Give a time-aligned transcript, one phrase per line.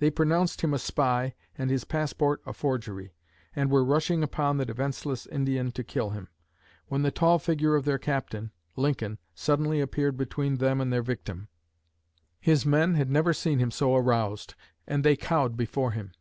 [0.00, 3.14] They pronounced him a spy and his passport a forgery,
[3.54, 6.26] and were rushing upon the defenseless Indian to kill him,
[6.88, 11.46] when the tall figure of their captain, Lincoln, suddenly appeared between them and their victim.
[12.40, 14.56] His men had never seen him so aroused,
[14.88, 16.14] and they cowed before him.